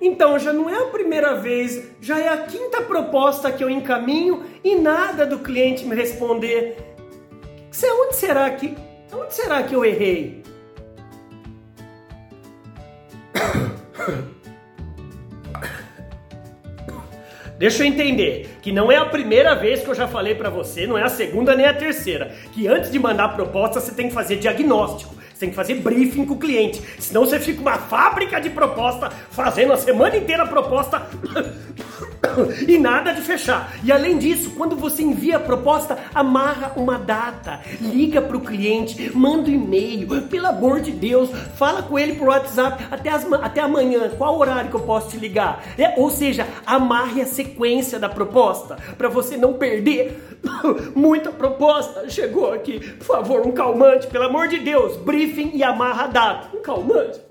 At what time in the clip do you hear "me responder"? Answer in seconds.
5.84-6.76